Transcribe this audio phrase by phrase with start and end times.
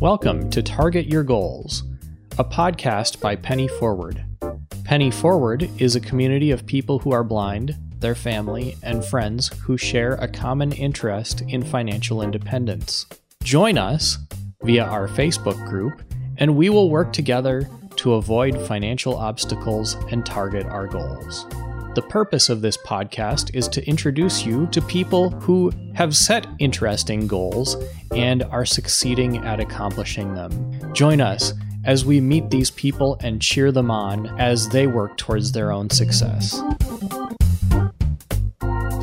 [0.00, 1.82] Welcome to Target Your Goals,
[2.38, 4.24] a podcast by Penny Forward.
[4.84, 9.76] Penny Forward is a community of people who are blind, their family, and friends who
[9.76, 13.06] share a common interest in financial independence.
[13.42, 14.18] Join us
[14.62, 16.00] via our Facebook group,
[16.36, 21.44] and we will work together to avoid financial obstacles and target our goals.
[21.98, 27.26] The purpose of this podcast is to introduce you to people who have set interesting
[27.26, 27.76] goals
[28.14, 30.94] and are succeeding at accomplishing them.
[30.94, 35.50] Join us as we meet these people and cheer them on as they work towards
[35.50, 36.62] their own success.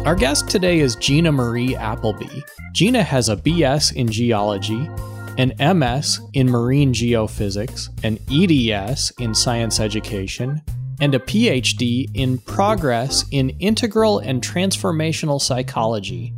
[0.05, 2.43] Our guest today is Gina Marie Appleby.
[2.71, 4.89] Gina has a BS in geology,
[5.37, 10.61] an MS in marine geophysics, an EDS in science education,
[10.99, 16.33] and a PhD in progress in integral and transformational psychology.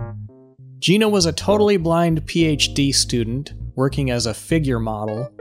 [0.79, 5.31] Gina was a totally blind PhD student working as a figure model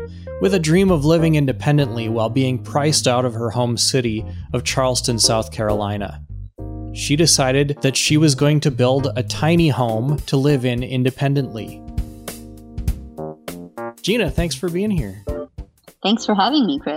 [0.40, 4.64] with a dream of living independently while being priced out of her home city of
[4.64, 6.22] Charleston, South Carolina.
[6.94, 11.82] She decided that she was going to build a tiny home to live in independently.
[14.00, 15.22] Gina, thanks for being here.
[16.02, 16.95] Thanks for having me, Chris.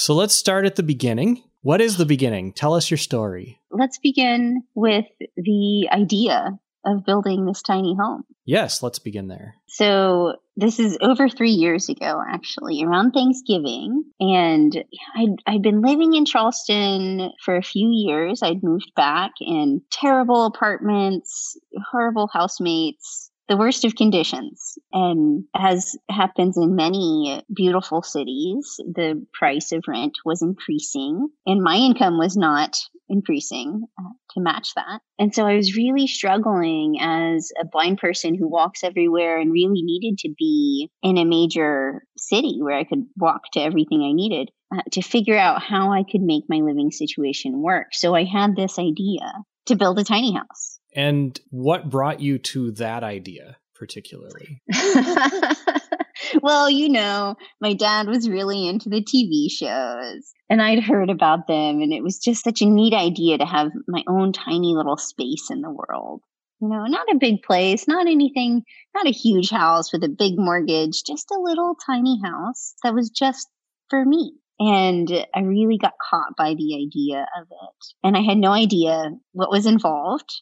[0.00, 1.42] So let's start at the beginning.
[1.62, 2.52] What is the beginning?
[2.52, 3.58] Tell us your story.
[3.72, 8.22] Let's begin with the idea of building this tiny home.
[8.44, 9.56] Yes, let's begin there.
[9.66, 14.04] So, this is over three years ago, actually, around Thanksgiving.
[14.20, 14.84] And
[15.16, 18.40] I'd, I'd been living in Charleston for a few years.
[18.40, 21.58] I'd moved back in terrible apartments,
[21.90, 24.78] horrible housemates, the worst of conditions.
[24.92, 31.76] And as happens in many beautiful cities, the price of rent was increasing and my
[31.76, 35.00] income was not increasing uh, to match that.
[35.18, 39.82] And so I was really struggling as a blind person who walks everywhere and really
[39.82, 44.50] needed to be in a major city where I could walk to everything I needed.
[44.70, 47.86] Uh, to figure out how I could make my living situation work.
[47.92, 49.32] So I had this idea
[49.64, 50.77] to build a tiny house.
[50.98, 54.60] And what brought you to that idea particularly?
[56.42, 61.46] well, you know, my dad was really into the TV shows and I'd heard about
[61.46, 64.96] them and it was just such a neat idea to have my own tiny little
[64.96, 66.22] space in the world.
[66.60, 70.32] You know, not a big place, not anything, not a huge house with a big
[70.36, 73.46] mortgage, just a little tiny house that was just
[73.88, 74.32] for me.
[74.58, 77.86] And I really got caught by the idea of it.
[78.02, 80.32] And I had no idea what was involved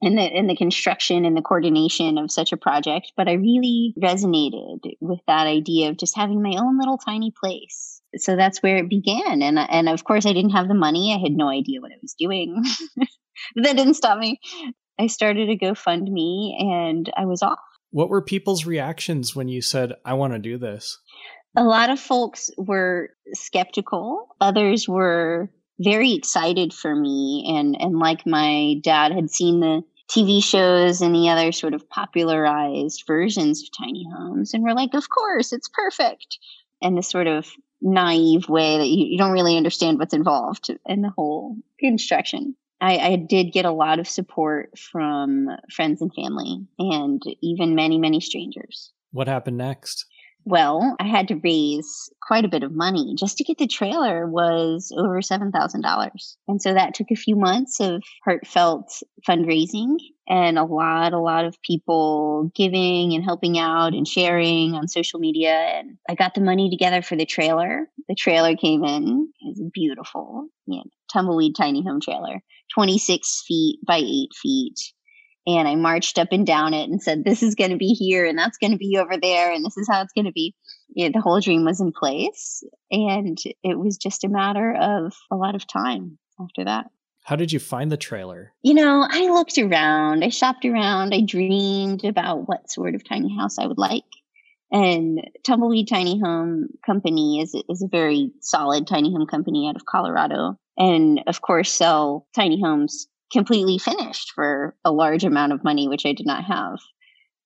[0.00, 3.94] in the in the construction and the coordination of such a project but i really
[4.00, 8.00] resonated with that idea of just having my own little tiny place.
[8.16, 9.42] So that's where it began.
[9.42, 11.14] And and of course i didn't have the money.
[11.14, 12.62] I had no idea what i was doing.
[13.54, 14.40] That didn't stop me.
[14.98, 17.60] I started a gofundme and i was off.
[17.90, 20.98] What were people's reactions when you said i want to do this
[21.56, 24.36] a lot of folks were skeptical.
[24.40, 27.44] Others were very excited for me.
[27.56, 31.88] And and like my dad had seen the TV shows and the other sort of
[31.90, 36.38] popularized versions of tiny homes and we're like of course it's perfect.
[36.80, 37.50] And this sort of
[37.80, 42.56] naive way that you, you don't really understand what's involved in the whole construction.
[42.80, 47.98] I, I did get a lot of support from friends and family and even many
[47.98, 48.92] many strangers.
[49.12, 50.06] What happened next
[50.44, 54.26] well, I had to raise quite a bit of money just to get the trailer
[54.26, 56.36] was over $7,000.
[56.48, 59.96] And so that took a few months of heartfelt fundraising
[60.28, 65.20] and a lot, a lot of people giving and helping out and sharing on social
[65.20, 65.52] media.
[65.52, 67.88] And I got the money together for the trailer.
[68.08, 69.28] The trailer came in.
[69.40, 72.40] It was beautiful, know, tumbleweed tiny home trailer,
[72.74, 74.78] 26 feet by eight feet
[75.48, 78.26] and I marched up and down it and said, "This is going to be here,
[78.26, 80.54] and that's going to be over there, and this is how it's going to be."
[80.90, 85.36] Yeah, the whole dream was in place, and it was just a matter of a
[85.36, 86.90] lot of time after that.
[87.24, 88.52] How did you find the trailer?
[88.62, 93.34] You know, I looked around, I shopped around, I dreamed about what sort of tiny
[93.34, 94.04] house I would like.
[94.70, 99.86] And Tumbleweed Tiny Home Company is is a very solid tiny home company out of
[99.86, 105.88] Colorado, and of course sell tiny homes completely finished for a large amount of money,
[105.88, 106.78] which I did not have.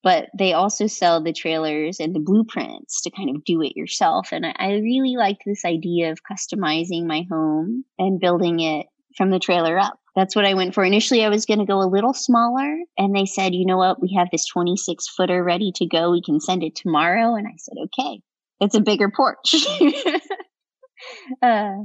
[0.02, 4.30] But they also sell the trailers and the blueprints to kind of do it yourself.
[4.32, 8.86] And I, I really liked this idea of customizing my home and building it
[9.16, 9.98] from the trailer up.
[10.16, 10.84] That's what I went for.
[10.84, 14.02] Initially, I was going to go a little smaller, and they said, you know what,
[14.02, 16.10] we have this 26 footer ready to go.
[16.10, 17.34] We can send it tomorrow.
[17.34, 18.20] And I said, okay,
[18.60, 19.54] it's a bigger porch.
[21.42, 21.76] uh,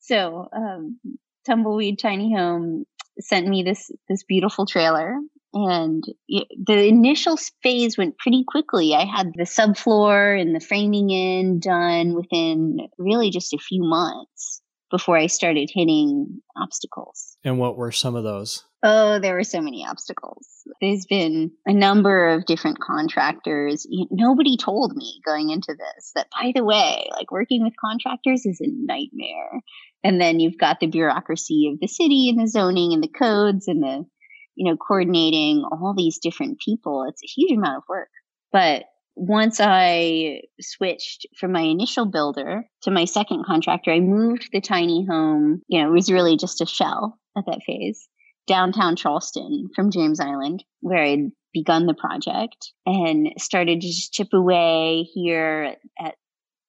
[0.00, 0.98] so, um,
[1.46, 2.84] Tumbleweed Tiny Home
[3.20, 5.16] sent me this this beautiful trailer
[5.52, 8.94] And the initial phase went pretty quickly.
[8.94, 14.62] I had the subfloor and the framing in done within really just a few months
[14.90, 17.36] before I started hitting obstacles.
[17.42, 18.64] And what were some of those?
[18.82, 20.46] Oh, there were so many obstacles.
[20.80, 23.86] There's been a number of different contractors.
[24.10, 28.58] Nobody told me going into this that, by the way, like working with contractors is
[28.62, 29.60] a nightmare.
[30.02, 33.68] And then you've got the bureaucracy of the city and the zoning and the codes
[33.68, 34.06] and the,
[34.54, 37.04] you know, coordinating all these different people.
[37.06, 38.08] It's a huge amount of work.
[38.50, 38.84] But
[39.14, 45.04] once I switched from my initial builder to my second contractor, I moved the tiny
[45.04, 45.60] home.
[45.68, 48.08] You know, it was really just a shell at that phase
[48.46, 54.28] downtown Charleston from James Island, where I'd begun the project and started to just chip
[54.32, 56.14] away here at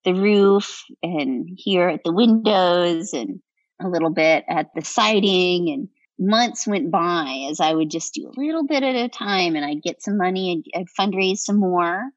[0.04, 3.40] the roof and here at the windows and
[3.82, 5.70] a little bit at the siding.
[5.70, 5.90] And
[6.20, 9.66] months went by as I would just do a little bit at a time and
[9.66, 12.10] I'd get some money and I'd fundraise some more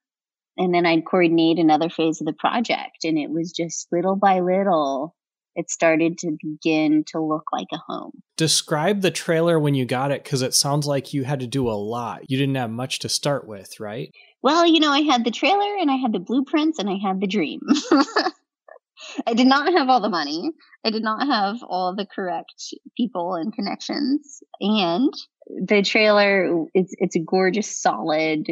[0.56, 3.05] and then I'd coordinate another phase of the project.
[3.05, 5.15] And it was just little by little
[5.56, 8.23] it started to begin to look like a home.
[8.37, 11.69] Describe the trailer when you got it because it sounds like you had to do
[11.69, 12.23] a lot.
[12.29, 14.12] You didn't have much to start with, right?
[14.43, 17.21] Well, you know, I had the trailer and I had the blueprints and I had
[17.21, 17.61] the dream.
[19.27, 20.51] I did not have all the money.
[20.85, 24.43] I did not have all the correct people and connections.
[24.61, 25.12] And
[25.47, 28.47] the trailer it's it's a gorgeous solid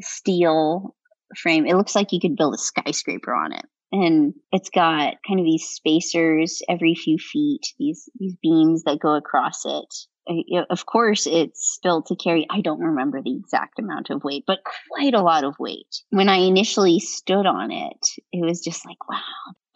[0.00, 0.94] steel
[1.36, 1.66] frame.
[1.66, 5.46] It looks like you could build a skyscraper on it and it's got kind of
[5.46, 9.94] these spacers every few feet, these these beams that go across it.
[10.28, 14.44] Uh, of course, it's built to carry, I don't remember the exact amount of weight,
[14.46, 14.60] but
[14.90, 15.86] quite a lot of weight.
[16.10, 19.20] When I initially stood on it, it was just like, wow,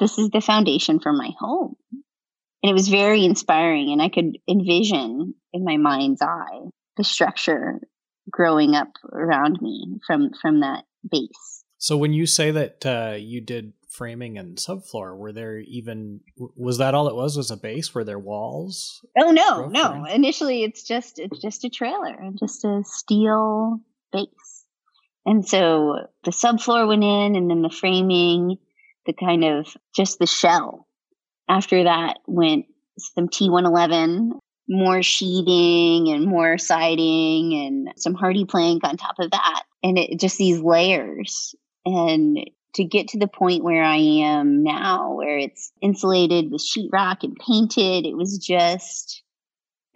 [0.01, 1.77] this is the foundation for my home.
[2.63, 3.93] And it was very inspiring.
[3.93, 7.81] And I could envision in my mind's eye the structure
[8.31, 11.63] growing up around me from, from that base.
[11.77, 16.21] So when you say that uh, you did framing and subfloor were there even
[16.57, 17.93] was that all it was was a base?
[17.93, 19.05] Were there walls?
[19.19, 20.05] Oh no no.
[20.05, 23.81] initially it's just it's just a trailer and just a steel
[24.13, 24.65] base.
[25.27, 28.57] And so the subfloor went in and then the framing
[29.05, 30.87] the kind of just the shell.
[31.49, 32.67] After that went
[32.99, 34.31] some T1-11
[34.69, 39.63] more sheeting and more siding and some HardiePlank on top of that.
[39.83, 41.55] And it just these layers.
[41.85, 42.39] And
[42.79, 47.37] to get to the point where I am now, where it's insulated with sheetrock and
[47.37, 49.25] painted, it was just,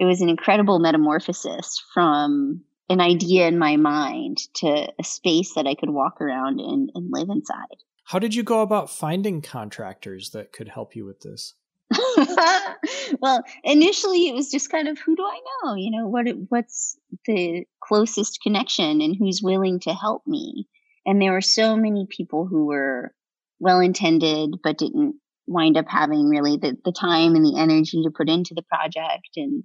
[0.00, 5.68] it was an incredible metamorphosis from an idea in my mind to a space that
[5.68, 7.78] I could walk around and, and live inside.
[8.06, 11.54] How did you go about finding contractors that could help you with this?
[13.20, 15.74] well, initially it was just kind of who do I know?
[15.76, 20.66] You know, what what's the closest connection and who's willing to help me?
[21.06, 23.12] And there were so many people who were
[23.58, 25.16] well intended, but didn't
[25.46, 29.30] wind up having really the, the time and the energy to put into the project,
[29.36, 29.64] and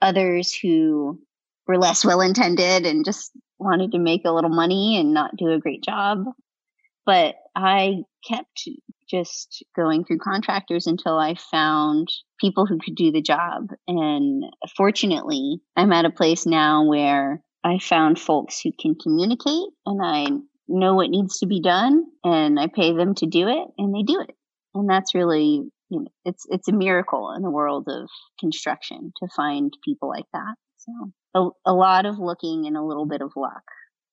[0.00, 1.18] others who
[1.66, 5.48] were less well intended and just wanted to make a little money and not do
[5.48, 6.24] a great job.
[7.06, 8.68] But I kept
[9.08, 12.08] just going through contractors until I found
[12.40, 13.68] people who could do the job.
[13.88, 14.44] And
[14.76, 20.26] fortunately, I'm at a place now where I found folks who can communicate and I
[20.78, 24.02] know what needs to be done and I pay them to do it and they
[24.02, 24.34] do it.
[24.74, 28.08] And that's really, you know, it's, it's a miracle in the world of
[28.38, 30.54] construction to find people like that.
[30.78, 33.64] So a, a lot of looking and a little bit of luck.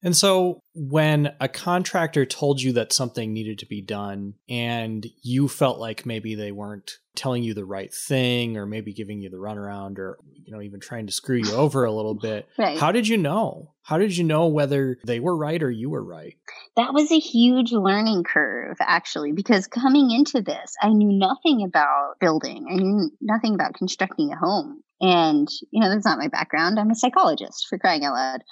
[0.03, 5.47] And so when a contractor told you that something needed to be done and you
[5.47, 9.37] felt like maybe they weren't telling you the right thing or maybe giving you the
[9.37, 12.79] runaround or you know even trying to screw you over a little bit, right.
[12.79, 13.73] how did you know?
[13.81, 16.35] How did you know whether they were right or you were right?
[16.75, 22.19] That was a huge learning curve actually because coming into this, I knew nothing about
[22.19, 22.67] building.
[22.69, 24.83] I knew nothing about constructing a home.
[24.99, 26.79] And, you know, that's not my background.
[26.79, 28.43] I'm a psychologist for crying out loud.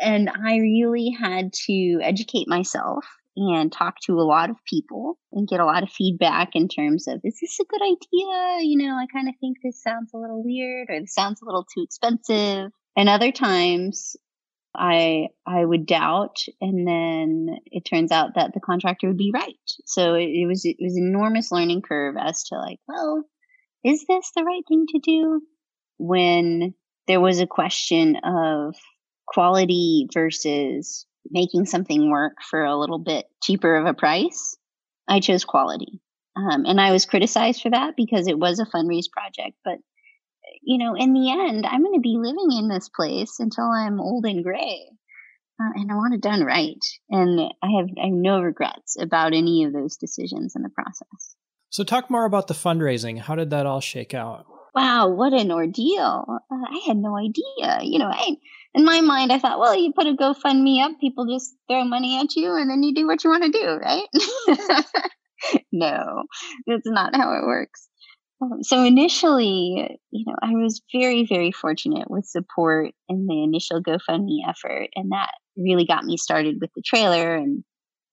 [0.00, 3.04] And I really had to educate myself
[3.36, 7.08] and talk to a lot of people and get a lot of feedback in terms
[7.08, 8.66] of is this a good idea?
[8.66, 11.46] You know, I kind of think this sounds a little weird or this sounds a
[11.46, 12.70] little too expensive.
[12.96, 14.16] And other times
[14.74, 19.54] I I would doubt and then it turns out that the contractor would be right.
[19.86, 23.24] So it, it was it was enormous learning curve as to like, well,
[23.84, 25.40] is this the right thing to do?
[25.98, 26.74] When
[27.06, 28.74] there was a question of
[29.32, 34.56] quality versus making something work for a little bit cheaper of a price,
[35.08, 36.00] I chose quality.
[36.36, 39.78] Um, and I was criticized for that because it was a fundraise project, but
[40.62, 44.00] you know, in the end, I'm going to be living in this place until I'm
[44.00, 44.88] old and gray.
[45.60, 46.78] Uh, and I want it done right.
[47.10, 51.36] And I have, I have no regrets about any of those decisions in the process.
[51.70, 53.18] So, talk more about the fundraising.
[53.18, 54.46] How did that all shake out?
[54.74, 56.24] Wow, what an ordeal.
[56.28, 57.80] Uh, I had no idea.
[57.82, 58.36] You know, I,
[58.74, 62.18] in my mind, I thought, well, you put a GoFundMe up, people just throw money
[62.18, 64.84] at you, and then you do what you want to do, right?
[65.72, 66.24] no,
[66.66, 67.88] that's not how it works.
[68.40, 73.82] Um, so initially, you know, I was very, very fortunate with support in the initial
[73.82, 77.62] GoFundMe effort, and that really got me started with the trailer and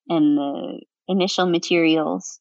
[0.07, 2.39] and the initial materials.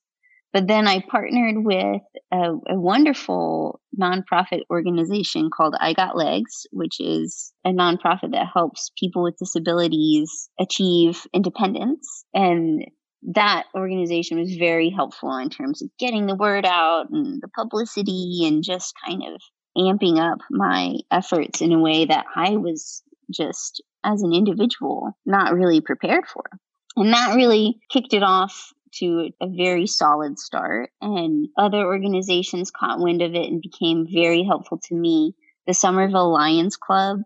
[0.53, 2.03] But then I partnered with
[2.33, 8.91] a, a, wonderful nonprofit organization called I Got Legs, which is a nonprofit that helps
[8.99, 12.25] people with disabilities achieve independence.
[12.33, 12.87] And
[13.35, 18.45] that organization was very helpful in terms of getting the word out and the publicity
[18.47, 19.41] and just kind of
[19.77, 25.53] amping up my efforts in a way that I was just as an individual not
[25.53, 26.45] really prepared for.
[26.97, 30.91] And that really kicked it off to a very solid start.
[31.01, 35.35] And other organizations caught wind of it and became very helpful to me.
[35.67, 37.21] The Summerville Lions Club,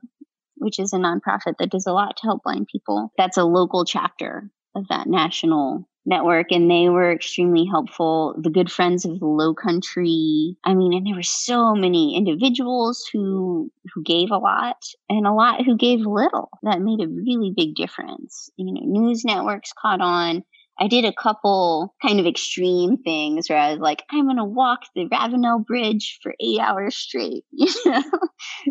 [0.56, 3.84] which is a nonprofit that does a lot to help blind people, that's a local
[3.84, 8.34] chapter of that national network and they were extremely helpful.
[8.38, 10.56] The good friends of the low country.
[10.64, 15.32] I mean, and there were so many individuals who, who gave a lot and a
[15.32, 16.50] lot who gave little.
[16.62, 18.50] That made a really big difference.
[18.56, 20.42] You know, news networks caught on.
[20.82, 24.44] I did a couple kind of extreme things where I was like, I'm going to
[24.44, 28.02] walk the Ravenel Bridge for eight hours straight, you know,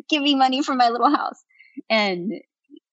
[0.09, 1.41] give me money for my little house.
[1.89, 2.33] And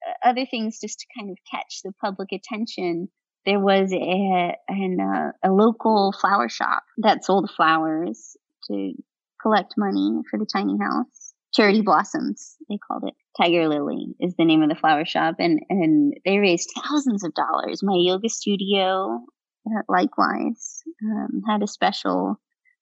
[0.07, 3.09] uh, other things just to kind of catch the public attention
[3.49, 8.37] there was a, an, uh, a local flower shop that sold flowers
[8.71, 8.93] to
[9.41, 11.28] collect money for the tiny house.
[11.55, 13.15] Charity Blossoms, they called it.
[13.41, 17.35] Tiger Lily is the name of the flower shop, and and they raised thousands of
[17.35, 17.83] dollars.
[17.83, 19.21] My yoga studio,
[19.67, 22.41] uh, likewise, um, had a special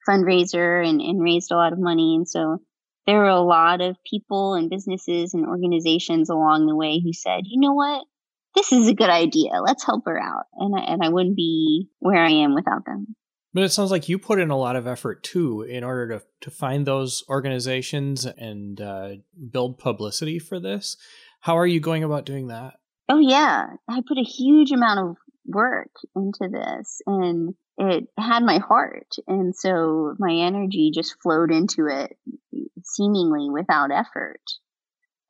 [0.09, 2.59] fundraiser and, and raised a lot of money, and so
[3.07, 7.43] there were a lot of people and businesses and organizations along the way who said,
[7.45, 8.05] you know what,
[8.57, 9.53] this is a good idea.
[9.65, 10.47] Let's help her out.
[10.55, 13.15] And I, and I wouldn't be where I am without them.
[13.57, 16.25] But it sounds like you put in a lot of effort too in order to,
[16.43, 19.15] to find those organizations and uh,
[19.51, 20.99] build publicity for this.
[21.41, 22.75] How are you going about doing that?
[23.09, 23.69] Oh, yeah.
[23.89, 29.15] I put a huge amount of work into this and it had my heart.
[29.27, 32.15] And so my energy just flowed into it
[32.85, 34.43] seemingly without effort.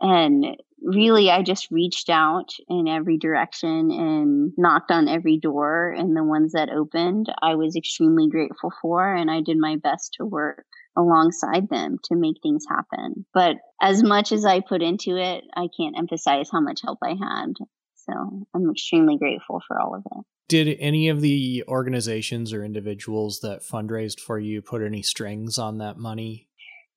[0.00, 0.46] And
[0.82, 5.90] really, I just reached out in every direction and knocked on every door.
[5.96, 9.14] And the ones that opened, I was extremely grateful for.
[9.14, 10.64] And I did my best to work
[10.96, 13.26] alongside them to make things happen.
[13.34, 17.10] But as much as I put into it, I can't emphasize how much help I
[17.10, 17.52] had.
[17.96, 20.24] So I'm extremely grateful for all of it.
[20.48, 25.78] Did any of the organizations or individuals that fundraised for you put any strings on
[25.78, 26.45] that money?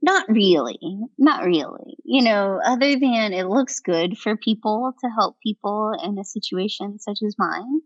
[0.01, 0.79] Not really.
[1.17, 1.97] Not really.
[2.05, 6.99] You know, other than it looks good for people to help people in a situation
[6.99, 7.81] such as mine.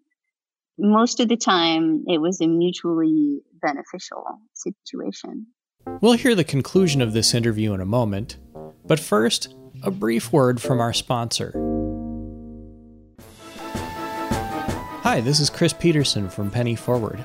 [0.78, 5.48] Most of the time, it was a mutually beneficial situation.
[6.02, 8.38] We'll hear the conclusion of this interview in a moment,
[8.86, 9.54] but first,
[9.84, 11.52] a brief word from our sponsor.
[15.04, 17.24] Hi, this is Chris Peterson from Penny Forward.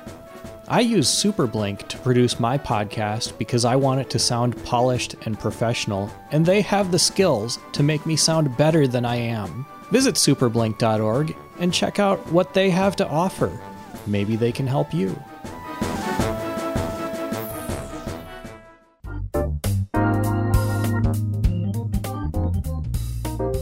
[0.71, 5.39] I use SuperBlink to produce my podcast because I want it to sound polished and
[5.39, 9.65] professional, and they have the skills to make me sound better than I am.
[9.89, 13.59] Visit superblink.org and check out what they have to offer.
[14.05, 15.19] Maybe they can help you.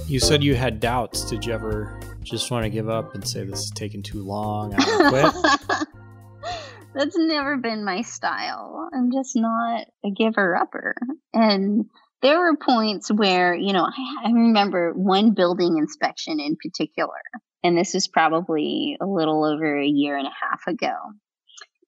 [0.07, 1.23] You said you had doubts.
[1.29, 4.75] Did you ever just want to give up and say this is taking too long?
[4.77, 5.86] I quit?
[6.97, 8.89] that's never been my style.
[8.93, 10.95] I'm just not a giver upper.
[11.33, 11.85] And
[12.21, 17.21] there were points where, you know, I, I remember one building inspection in particular,
[17.63, 20.95] and this was probably a little over a year and a half ago.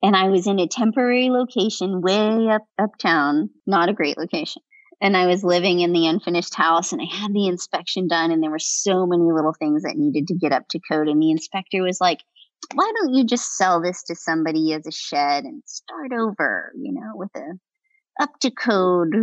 [0.01, 4.61] And I was in a temporary location way up uptown, not a great location.
[5.01, 8.43] And I was living in the unfinished house and I had the inspection done and
[8.43, 11.07] there were so many little things that needed to get up to code.
[11.07, 12.19] And the inspector was like,
[12.73, 16.93] why don't you just sell this to somebody as a shed and start over, you
[16.93, 17.59] know, with a
[18.21, 19.13] up to code,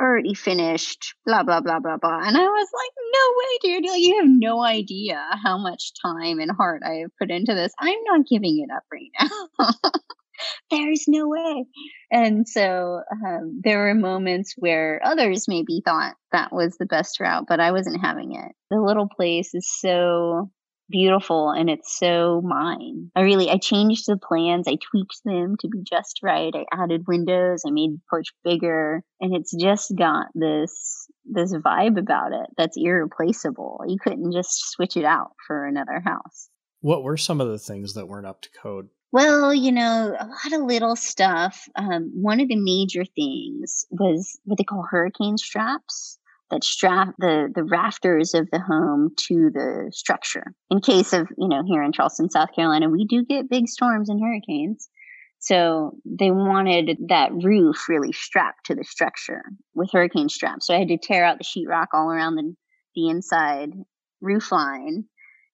[0.00, 2.20] already finished, blah, blah, blah, blah, blah.
[2.22, 4.00] And I was like, no way, dude.
[4.00, 7.72] You have no idea how much time and heart I have put into this.
[7.78, 9.90] I'm not giving it up right now.
[10.70, 11.66] there's no way.
[12.10, 17.46] And so um, there were moments where others maybe thought that was the best route,
[17.48, 18.52] but I wasn't having it.
[18.70, 20.50] The little place is so
[20.90, 23.10] beautiful and it's so mine.
[23.14, 26.54] I really I changed the plans, I tweaked them to be just right.
[26.54, 31.98] I added windows, I made the porch bigger, and it's just got this this vibe
[31.98, 33.82] about it that's irreplaceable.
[33.86, 36.48] You couldn't just switch it out for another house.
[36.80, 38.88] What were some of the things that weren't up to code?
[39.10, 41.68] Well, you know, a lot of little stuff.
[41.76, 46.18] Um, one of the major things was what they call hurricane straps
[46.54, 50.54] that strap the, the rafters of the home to the structure.
[50.70, 54.08] In case of, you know, here in Charleston, South Carolina, we do get big storms
[54.08, 54.88] and hurricanes.
[55.40, 59.42] So they wanted that roof really strapped to the structure
[59.74, 60.68] with hurricane straps.
[60.68, 62.54] So I had to tear out the sheetrock all around the,
[62.94, 63.70] the inside
[64.20, 65.04] roof line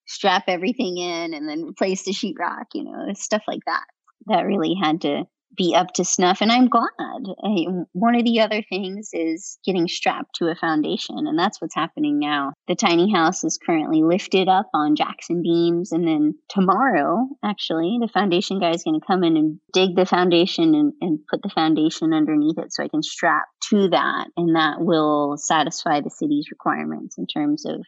[0.06, 3.84] strap everything in and then replace the sheetrock, you know, stuff like that.
[4.26, 5.24] That really had to
[5.56, 6.40] be up to snuff.
[6.40, 6.88] And I'm glad.
[6.98, 11.74] I, one of the other things is getting strapped to a foundation, and that's what's
[11.74, 12.52] happening now.
[12.68, 17.98] The tiny house is currently lifted up on jacks and beams, and then tomorrow, actually,
[18.00, 21.42] the foundation guy is going to come in and dig the foundation and, and put
[21.42, 26.10] the foundation underneath it so I can strap to that, and that will satisfy the
[26.10, 27.84] city's requirements in terms of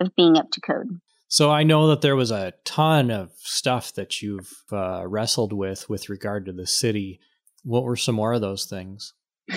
[0.00, 0.88] of being up to code.
[1.32, 5.88] So I know that there was a ton of stuff that you've uh, wrestled with
[5.88, 7.20] with regard to the city.
[7.62, 9.14] What were some more of those things?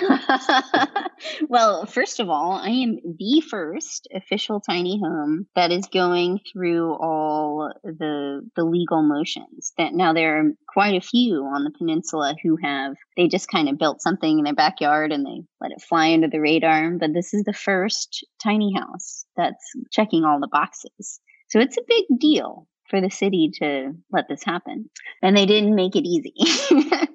[1.50, 6.94] well, first of all, I am the first official tiny home that is going through
[6.94, 9.74] all the the legal motions.
[9.78, 13.68] That now there are quite a few on the peninsula who have they just kind
[13.68, 16.92] of built something in their backyard and they let it fly under the radar.
[16.92, 21.20] But this is the first tiny house that's checking all the boxes.
[21.48, 24.90] So it's a big deal for the city to let this happen.
[25.22, 26.34] And they didn't make it easy.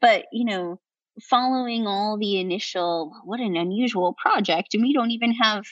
[0.00, 0.80] but, you know,
[1.20, 4.74] following all the initial, what an unusual project.
[4.74, 5.64] And we don't even have,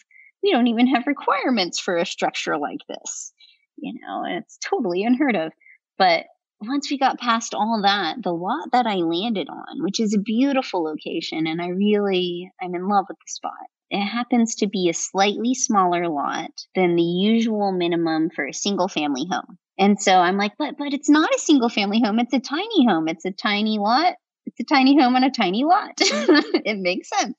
[0.43, 3.33] we don't even have requirements for a structure like this.
[3.76, 5.52] You know, it's totally unheard of.
[5.99, 6.27] But
[6.61, 10.20] once we got past all that, the lot that I landed on, which is a
[10.20, 13.53] beautiful location, and I really, I'm in love with the spot
[13.90, 18.88] it happens to be a slightly smaller lot than the usual minimum for a single
[18.88, 19.59] family home.
[19.79, 22.87] And so I'm like, but but it's not a single family home, it's a tiny
[22.87, 23.09] home.
[23.09, 24.14] It's a tiny lot.
[24.46, 25.92] It's a tiny home on a tiny lot.
[26.01, 27.35] it makes sense.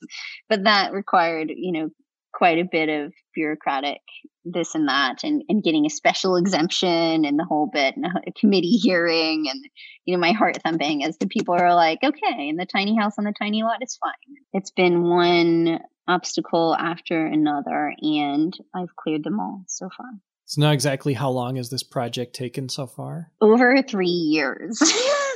[0.48, 1.90] But that required, you know,
[2.32, 4.00] quite a bit of bureaucratic
[4.44, 8.10] this and that and, and getting a special exemption and the whole bit and a,
[8.26, 9.64] a committee hearing and
[10.04, 13.14] you know my heart thumping as the people are like okay and the tiny house
[13.18, 19.24] on the tiny lot is fine it's been one obstacle after another, and I've cleared
[19.24, 20.06] them all so far.
[20.44, 23.30] So now exactly how long has this project taken so far?
[23.40, 24.80] Over three years.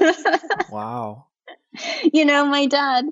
[0.70, 1.26] wow.
[2.12, 3.06] You know, my dad,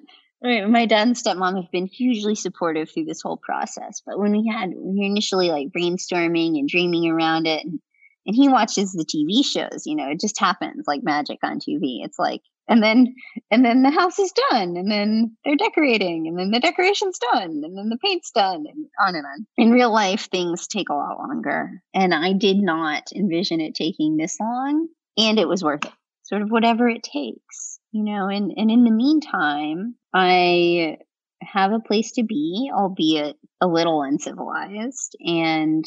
[0.45, 4.03] my dad and stepmom have been hugely supportive through this whole process.
[4.05, 7.81] But when we had, we were initially like brainstorming and dreaming around it, and,
[8.27, 12.05] and he watches the TV shows, you know, it just happens like magic on TV.
[12.05, 13.15] It's like, and then
[13.51, 17.63] and then the house is done and then they're decorating and then the decoration's done
[17.63, 20.95] and then the paint's done and on and on in real life things take a
[20.95, 25.85] lot longer and i did not envision it taking this long and it was worth
[25.85, 30.97] it sort of whatever it takes you know and and in the meantime i
[31.43, 35.85] have a place to be albeit a little uncivilized and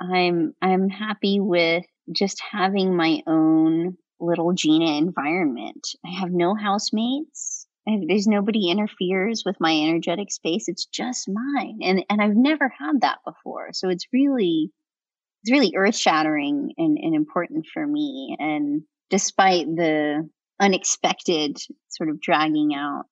[0.00, 5.86] i'm i'm happy with just having my own little Gina environment.
[6.04, 7.66] I have no housemates.
[7.86, 10.64] There's nobody interferes with my energetic space.
[10.66, 11.78] It's just mine.
[11.82, 13.68] And, and I've never had that before.
[13.72, 14.72] So it's really,
[15.42, 18.36] it's really earth shattering and, and important for me.
[18.40, 20.28] And despite the
[20.60, 23.04] unexpected sort of dragging out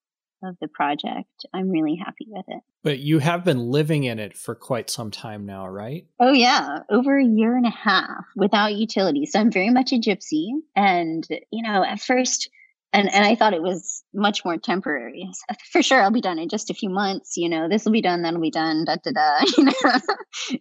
[0.42, 1.46] of the project.
[1.52, 2.60] I'm really happy with it.
[2.82, 6.06] But you have been living in it for quite some time now, right?
[6.20, 9.32] Oh, yeah, over a year and a half without utilities.
[9.32, 10.48] So I'm very much a gypsy.
[10.76, 12.50] And, you know, at first,
[12.92, 15.28] and, and I thought it was much more temporary.
[15.72, 17.36] For sure, I'll be done in just a few months.
[17.36, 19.44] You know, this will be done, that'll be done, da da da.
[19.56, 20.58] You know,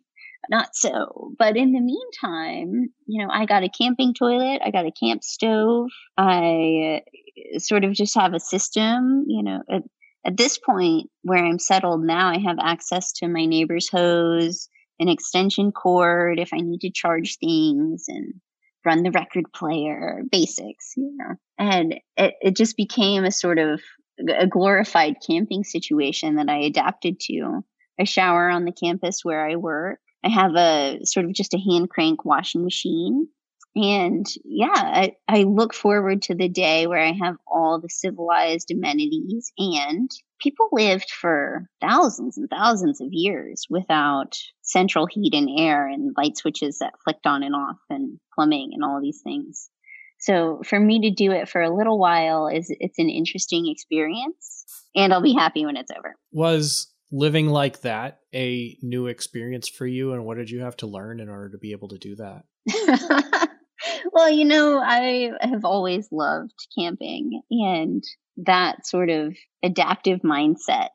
[0.50, 1.32] not so.
[1.38, 5.24] But in the meantime, you know, I got a camping toilet, I got a camp
[5.24, 7.02] stove, I
[7.56, 9.62] uh, sort of just have a system, you know.
[9.70, 9.84] At,
[10.26, 15.10] at this point where I'm settled now, I have access to my neighbor's hose, an
[15.10, 18.34] extension cord if I need to charge things and
[18.86, 21.36] run the record player, basics, you know.
[21.58, 23.82] And it, it just became a sort of
[24.20, 27.64] a glorified camping situation that I adapted to.
[28.00, 30.00] I shower on the campus where I work.
[30.24, 33.28] I have a sort of just a hand crank washing machine
[33.76, 38.70] And yeah, I, I look forward to the day where I have all the civilized
[38.72, 45.88] amenities and people lived for thousands and thousands of years without central heat and air
[45.88, 49.70] and light switches that flicked on and off and plumbing and all these things.
[50.20, 54.66] So for me to do it for a little while is it's an interesting experience
[54.96, 56.16] and I'll be happy when it's over.
[56.32, 60.88] Was living like that a new experience for you and what did you have to
[60.88, 62.44] learn in order to be able to do that?
[64.12, 68.04] well, you know, I have always loved camping and
[68.38, 70.90] that sort of adaptive mindset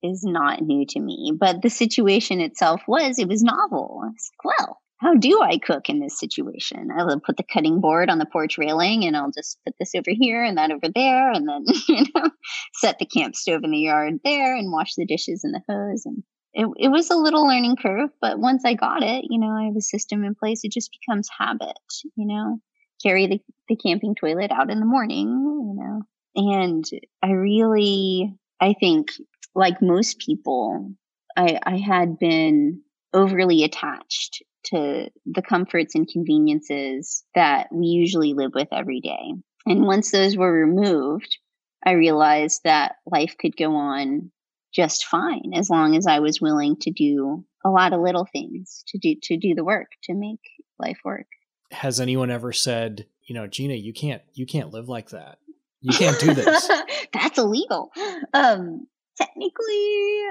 [0.00, 1.32] is not new to me.
[1.36, 4.00] But the situation itself was, it was novel.
[4.04, 6.90] I was like, well, how do I cook in this situation?
[6.96, 10.10] I'll put the cutting board on the porch railing and I'll just put this over
[10.10, 12.30] here and that over there and then, you know,
[12.74, 16.04] set the camp stove in the yard there and wash the dishes in the hose.
[16.04, 19.50] And it, it was a little learning curve, but once I got it, you know,
[19.50, 20.64] I have a system in place.
[20.64, 21.78] It just becomes habit,
[22.16, 22.58] you know,
[23.00, 26.02] carry the, the camping toilet out in the morning, you know,
[26.34, 26.84] and
[27.22, 29.12] I really, I think
[29.54, 30.92] like most people,
[31.36, 32.82] I, I had been
[33.12, 39.34] overly attached to the comforts and conveniences that we usually live with every day.
[39.66, 41.38] And once those were removed,
[41.84, 44.30] I realized that life could go on
[44.74, 48.84] just fine as long as I was willing to do a lot of little things
[48.88, 50.40] to do to do the work to make
[50.78, 51.26] life work.
[51.70, 55.38] Has anyone ever said, you know, Gina, you can't you can't live like that.
[55.80, 56.70] You can't do this.
[57.12, 57.90] That's illegal.
[58.34, 60.22] Um technically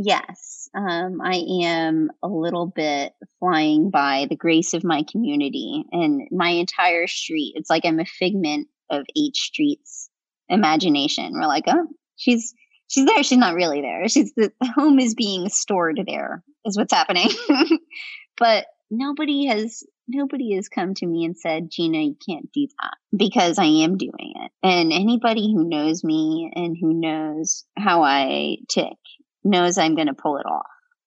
[0.00, 6.28] Yes, um, I am a little bit flying by the grace of my community and
[6.30, 7.54] my entire street.
[7.56, 10.08] It's like I'm a figment of H Street's
[10.48, 11.32] imagination.
[11.32, 12.54] We're like, oh, she's
[12.86, 13.24] she's there.
[13.24, 14.08] She's not really there.
[14.08, 16.44] She's the home is being stored there.
[16.64, 17.30] Is what's happening.
[18.38, 22.94] but nobody has nobody has come to me and said, Gina, you can't do that
[23.18, 24.52] because I am doing it.
[24.62, 28.96] And anybody who knows me and who knows how I tick
[29.44, 30.66] knows I'm going to pull it off.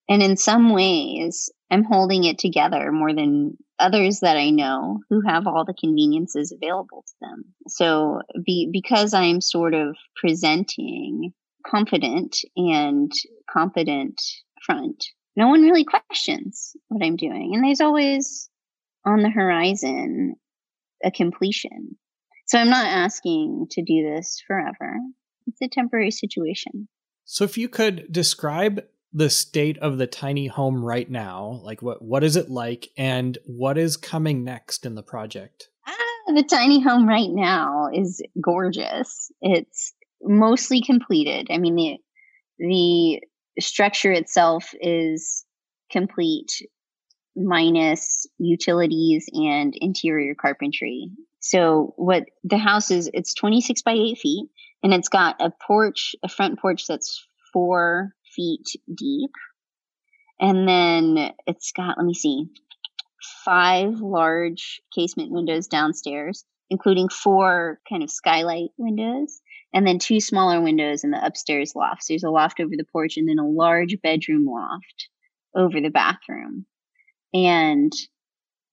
[0.09, 5.21] And in some ways, I'm holding it together more than others that I know who
[5.25, 7.43] have all the conveniences available to them.
[7.67, 11.31] So be, because I'm sort of presenting
[11.65, 13.11] confident and
[13.49, 14.21] competent
[14.65, 17.51] front, no one really questions what I'm doing.
[17.53, 18.49] And there's always
[19.05, 20.35] on the horizon
[21.03, 21.97] a completion.
[22.47, 24.97] So I'm not asking to do this forever.
[25.47, 26.87] It's a temporary situation.
[27.31, 32.01] So if you could describe the state of the tiny home right now, like what
[32.01, 35.69] what is it like and what is coming next in the project?
[35.87, 39.31] Ah, the tiny home right now is gorgeous.
[39.39, 41.47] It's mostly completed.
[41.49, 41.97] I mean the
[42.59, 45.45] the structure itself is
[45.89, 46.67] complete
[47.33, 51.11] minus utilities and interior carpentry.
[51.39, 54.49] So what the house is, it's 26 by 8 feet
[54.83, 59.31] and it's got a porch, a front porch that's four feet deep.
[60.39, 62.47] And then it's got, let me see,
[63.45, 69.39] five large casement windows downstairs, including four kind of skylight windows,
[69.73, 72.03] and then two smaller windows in the upstairs loft.
[72.03, 75.09] So there's a loft over the porch and then a large bedroom loft
[75.55, 76.65] over the bathroom.
[77.33, 77.93] And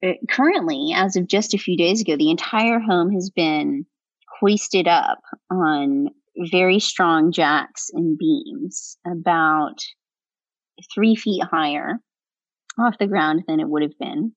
[0.04, 3.84] uh, currently, as of just a few days ago, the entire home has been
[4.40, 5.20] hoisted up
[5.50, 6.08] on
[6.50, 9.76] very strong jacks and beams, about
[10.94, 11.98] three feet higher
[12.78, 14.32] off the ground than it would have been.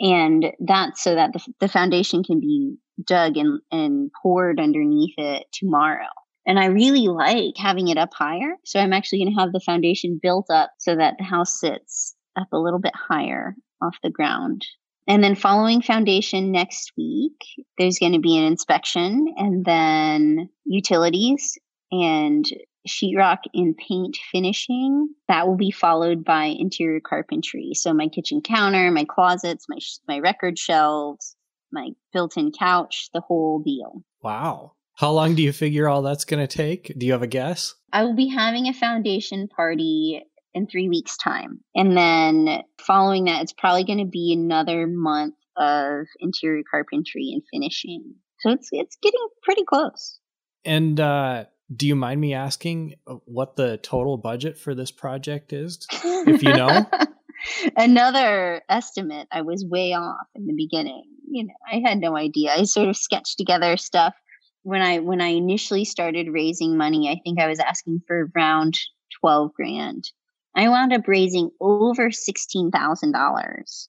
[0.00, 5.44] And that's so that the, the foundation can be dug and, and poured underneath it
[5.52, 6.08] tomorrow.
[6.46, 8.56] And I really like having it up higher.
[8.64, 12.14] So I'm actually going to have the foundation built up so that the house sits
[12.36, 14.64] up a little bit higher off the ground
[15.10, 17.34] and then following foundation next week,
[17.78, 21.58] there's going to be an inspection and then utilities
[21.90, 22.44] and
[22.86, 25.08] sheetrock and paint finishing.
[25.26, 27.72] That will be followed by interior carpentry.
[27.74, 31.34] So my kitchen counter, my closets, my my record shelves,
[31.72, 34.04] my built-in couch, the whole deal.
[34.22, 34.74] Wow.
[34.94, 36.92] How long do you figure all that's going to take?
[36.96, 37.74] Do you have a guess?
[37.92, 40.22] I will be having a foundation party
[40.54, 41.60] in three weeks' time.
[41.74, 47.42] And then following that, it's probably going to be another month of interior carpentry and
[47.52, 48.14] finishing.
[48.40, 50.18] So it's it's getting pretty close.
[50.64, 55.52] And uh, do you mind me asking uh, what the total budget for this project
[55.52, 56.86] is, if you know?
[57.76, 59.28] Another estimate.
[59.32, 61.04] I was way off in the beginning.
[61.30, 62.52] You know, I had no idea.
[62.52, 64.14] I sort of sketched together stuff
[64.62, 67.08] when I when I initially started raising money.
[67.08, 68.78] I think I was asking for around
[69.20, 70.10] twelve grand
[70.56, 73.88] I wound up raising over $16,000.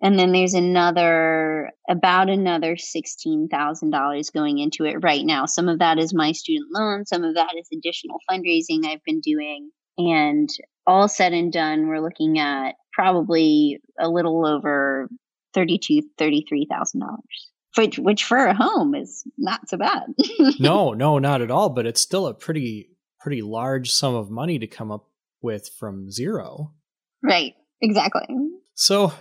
[0.00, 5.46] And then there's another, about another $16,000 going into it right now.
[5.46, 9.20] Some of that is my student loan, some of that is additional fundraising I've been
[9.20, 9.70] doing.
[9.98, 10.48] And
[10.86, 15.08] all said and done, we're looking at probably a little over
[15.52, 17.50] thirty-two, thirty-three thousand dollars.
[17.76, 20.02] Which, which for a home is not so bad.
[20.58, 21.68] no, no, not at all.
[21.68, 22.90] But it's still a pretty,
[23.20, 25.07] pretty large sum of money to come up
[25.42, 26.72] with from zero.
[27.22, 27.54] Right.
[27.80, 28.26] Exactly.
[28.74, 29.12] So,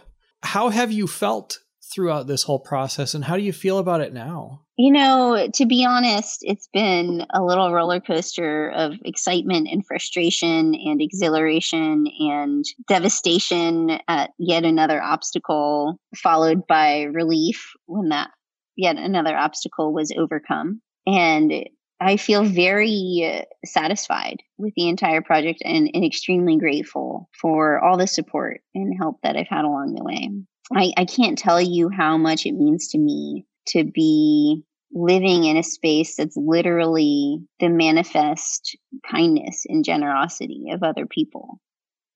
[0.44, 1.60] how have you felt
[1.94, 4.62] throughout this whole process and how do you feel about it now?
[4.78, 10.76] You know, to be honest, it's been a little roller coaster of excitement and frustration
[10.76, 18.30] and exhilaration and devastation at yet another obstacle, followed by relief when that
[18.76, 20.82] yet another obstacle was overcome.
[21.08, 21.52] And
[22.00, 28.08] I feel very satisfied with the entire project and, and, extremely grateful for all the
[28.08, 30.30] support and help that I've had along the way.
[30.74, 35.58] I, I can't tell you how much it means to me to be living in
[35.58, 38.78] a space that's literally the manifest
[39.10, 41.60] kindness and generosity of other people.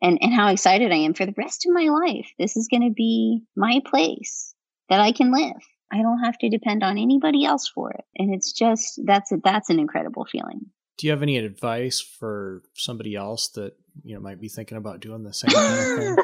[0.01, 2.27] And, and how excited I am for the rest of my life.
[2.39, 4.55] This is going to be my place
[4.89, 5.61] that I can live.
[5.91, 8.05] I don't have to depend on anybody else for it.
[8.15, 10.67] And it's just, that's, a, that's an incredible feeling.
[10.97, 13.73] Do you have any advice for somebody else that,
[14.03, 16.15] you know, might be thinking about doing the same kind of thing?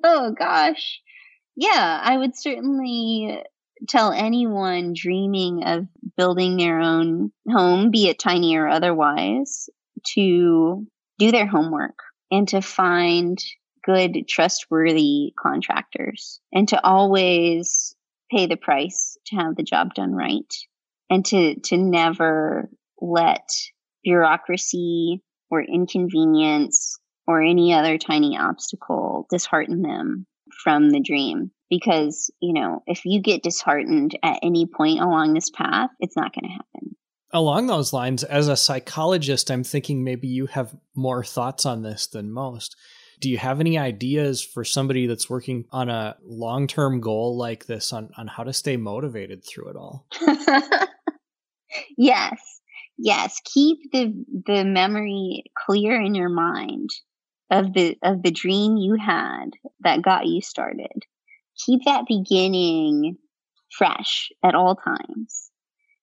[0.04, 1.00] oh gosh.
[1.56, 3.42] Yeah, I would certainly
[3.88, 9.68] tell anyone dreaming of building their own home, be it tiny or otherwise,
[10.14, 10.86] to
[11.18, 11.98] do their homework
[12.30, 13.38] and to find
[13.84, 17.94] good, trustworthy contractors and to always
[18.30, 20.54] pay the price to have the job done right
[21.08, 23.48] and to, to never let
[24.04, 30.26] bureaucracy or inconvenience or any other tiny obstacle dishearten them
[30.62, 31.50] from the dream.
[31.68, 36.34] Because, you know, if you get disheartened at any point along this path, it's not
[36.34, 36.96] going to happen.
[37.32, 42.08] Along those lines, as a psychologist, I'm thinking maybe you have more thoughts on this
[42.08, 42.74] than most.
[43.20, 47.66] Do you have any ideas for somebody that's working on a long term goal like
[47.66, 50.06] this on, on how to stay motivated through it all?
[51.98, 52.60] yes.
[52.98, 53.40] Yes.
[53.44, 56.90] Keep the the memory clear in your mind
[57.50, 61.04] of the of the dream you had that got you started.
[61.66, 63.16] Keep that beginning
[63.70, 65.50] fresh at all times.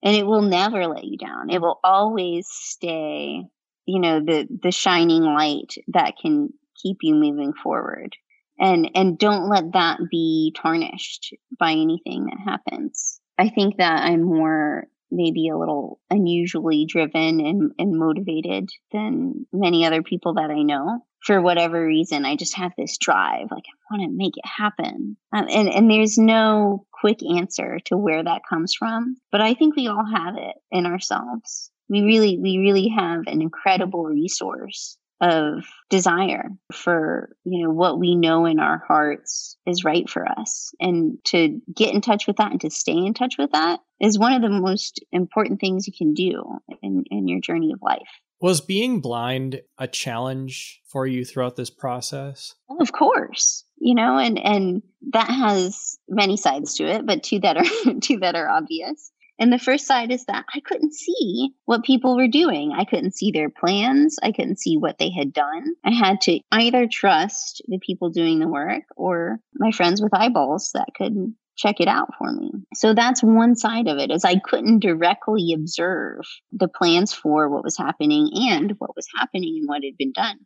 [0.02, 1.50] And it will never let you down.
[1.50, 3.42] It will always stay,
[3.86, 6.50] you know, the the shining light that can
[6.82, 8.14] keep you moving forward.
[8.58, 13.20] And and don't let that be tarnished by anything that happens.
[13.38, 19.86] I think that I'm more maybe a little unusually driven and, and motivated than many
[19.86, 21.04] other people that I know.
[21.24, 25.16] For whatever reason, I just have this drive, like I want to make it happen.
[25.32, 29.74] Um, and, and there's no quick answer to where that comes from, but I think
[29.74, 31.70] we all have it in ourselves.
[31.88, 38.14] We really, we really have an incredible resource of desire for you know what we
[38.14, 40.72] know in our hearts is right for us.
[40.80, 44.18] And to get in touch with that and to stay in touch with that is
[44.18, 48.08] one of the most important things you can do in, in your journey of life.
[48.40, 52.54] Was being blind a challenge for you throughout this process?
[52.80, 57.56] Of course you know and and that has many sides to it but two that
[57.56, 61.84] are two that are obvious and the first side is that I couldn't see what
[61.84, 62.72] people were doing.
[62.72, 64.16] I couldn't see their plans.
[64.22, 65.74] I couldn't see what they had done.
[65.84, 70.70] I had to either trust the people doing the work or my friends with eyeballs
[70.74, 72.52] that could check it out for me.
[72.74, 76.20] So that's one side of it is I couldn't directly observe
[76.52, 80.38] the plans for what was happening and what was happening and what had been done.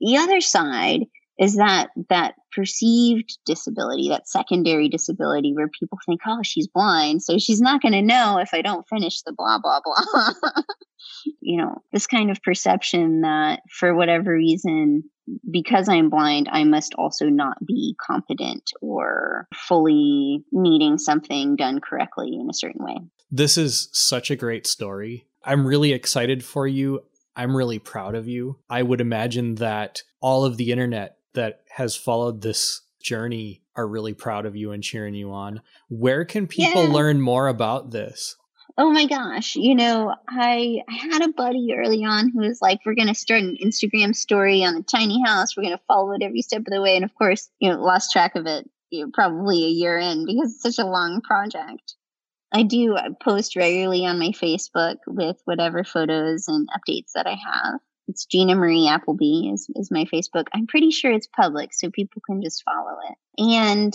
[0.00, 1.04] The other side
[1.40, 7.38] is that that perceived disability, that secondary disability where people think, oh, she's blind, so
[7.38, 10.62] she's not going to know if I don't finish the blah, blah, blah.
[11.40, 15.04] you know, this kind of perception that for whatever reason,
[15.50, 22.36] because I'm blind, I must also not be competent or fully needing something done correctly
[22.38, 22.96] in a certain way.
[23.30, 25.26] This is such a great story.
[25.42, 27.00] I'm really excited for you.
[27.34, 28.58] I'm really proud of you.
[28.68, 34.12] I would imagine that all of the internet that has followed this journey are really
[34.12, 35.60] proud of you and cheering you on.
[35.88, 36.92] Where can people yeah.
[36.92, 38.36] learn more about this?
[38.78, 39.56] Oh my gosh.
[39.56, 43.14] You know, I, I had a buddy early on who was like, we're going to
[43.14, 45.56] start an Instagram story on the tiny house.
[45.56, 46.96] We're going to follow it every step of the way.
[46.96, 50.26] And of course, you know, lost track of it you know, probably a year in
[50.26, 51.94] because it's such a long project.
[52.52, 57.80] I do post regularly on my Facebook with whatever photos and updates that I have
[58.10, 60.46] It's Gina Marie Appleby is, is my Facebook.
[60.52, 63.16] I'm pretty sure it's public, so people can just follow it.
[63.38, 63.94] And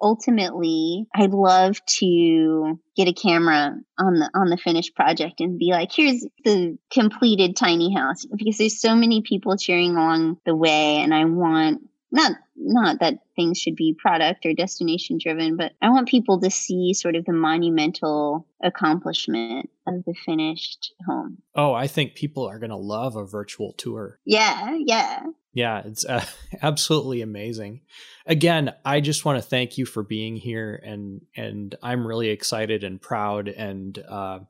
[0.00, 5.72] ultimately, I'd love to get a camera on the on the finished project and be
[5.72, 10.98] like, here's the completed tiny house because there's so many people cheering along the way,
[10.98, 15.90] and I want not not that things should be product or destination driven, but I
[15.90, 21.38] want people to see sort of the monumental accomplishment of the finished home.
[21.54, 24.18] Oh, I think people are going to love a virtual tour.
[24.24, 25.20] Yeah, yeah.
[25.52, 26.24] Yeah, it's uh,
[26.62, 27.82] absolutely amazing.
[28.26, 32.84] Again, I just want to thank you for being here and and I'm really excited
[32.84, 34.40] and proud and uh,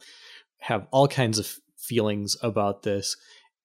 [0.61, 3.17] have all kinds of feelings about this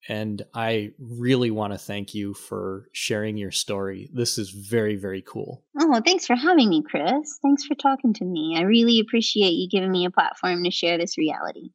[0.07, 4.09] and I really want to thank you for sharing your story.
[4.13, 5.63] This is very, very cool.
[5.79, 7.39] Oh, thanks for having me, Chris.
[7.41, 8.55] Thanks for talking to me.
[8.57, 11.69] I really appreciate you giving me a platform to share this reality.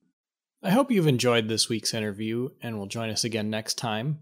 [0.63, 4.19] I hope you've enjoyed this week's interview and will join us again next time.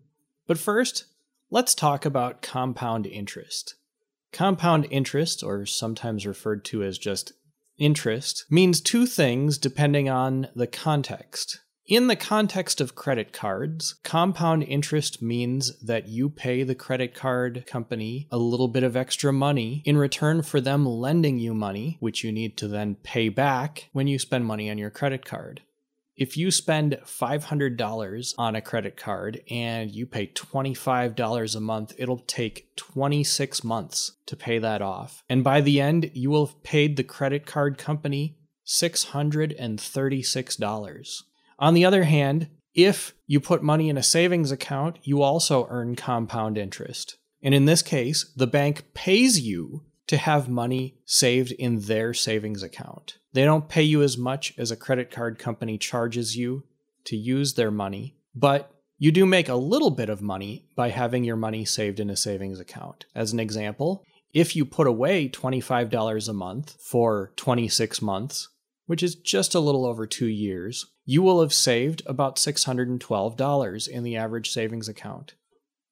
[0.46, 1.06] But first,
[1.50, 3.74] let's talk about compound interest.
[4.32, 7.32] Compound interest, or sometimes referred to as just
[7.78, 11.60] interest, means two things depending on the context.
[11.88, 17.64] In the context of credit cards, compound interest means that you pay the credit card
[17.64, 22.24] company a little bit of extra money in return for them lending you money, which
[22.24, 25.62] you need to then pay back when you spend money on your credit card.
[26.16, 32.18] If you spend $500 on a credit card and you pay $25 a month, it'll
[32.18, 35.22] take 26 months to pay that off.
[35.28, 41.22] And by the end, you will have paid the credit card company $636.
[41.58, 45.96] On the other hand, if you put money in a savings account, you also earn
[45.96, 47.16] compound interest.
[47.42, 52.62] And in this case, the bank pays you to have money saved in their savings
[52.62, 53.18] account.
[53.32, 56.64] They don't pay you as much as a credit card company charges you
[57.04, 61.24] to use their money, but you do make a little bit of money by having
[61.24, 63.06] your money saved in a savings account.
[63.14, 68.48] As an example, if you put away $25 a month for 26 months,
[68.86, 74.02] which is just a little over two years, you will have saved about $612 in
[74.02, 75.34] the average savings account.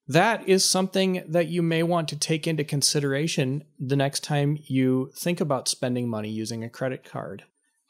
[0.07, 5.11] That is something that you may want to take into consideration the next time you
[5.15, 7.43] think about spending money using a credit card.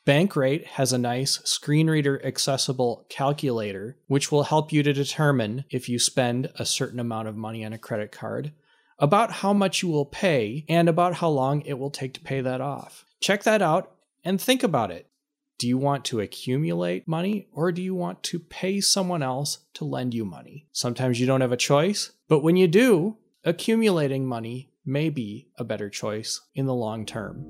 [0.05, 5.89] Bankrate has a nice screen reader accessible calculator, which will help you to determine if
[5.89, 8.53] you spend a certain amount of money on a credit card,
[8.99, 12.39] about how much you will pay, and about how long it will take to pay
[12.39, 13.03] that off.
[13.19, 13.94] Check that out
[14.25, 15.07] and think about it.
[15.57, 19.85] Do you want to accumulate money or do you want to pay someone else to
[19.85, 20.67] lend you money?
[20.73, 25.63] Sometimes you don't have a choice, but when you do, accumulating money may be a
[25.63, 27.45] better choice in the long term.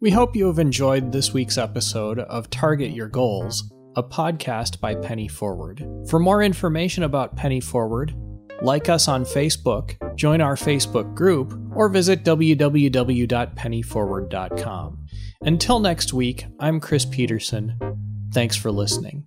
[0.00, 4.96] We hope you have enjoyed this week's episode of Target Your Goals, a podcast by
[4.96, 5.86] Penny Forward.
[6.10, 8.14] For more information about Penny Forward,
[8.60, 15.06] like us on Facebook, join our Facebook group, or visit www.pennyforward.com.
[15.42, 17.78] Until next week, I'm Chris Peterson.
[18.32, 19.24] Thanks for listening.